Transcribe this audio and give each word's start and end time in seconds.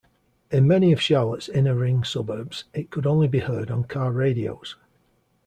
In 0.49 0.65
many 0.67 0.91
of 0.91 0.99
Charlotte's 0.99 1.47
inner-ring 1.47 2.03
suburbs, 2.03 2.63
it 2.73 2.89
could 2.89 3.05
only 3.05 3.27
be 3.27 3.37
heard 3.37 3.69
on 3.69 3.83
car 3.83 4.11
radios. 4.11 4.75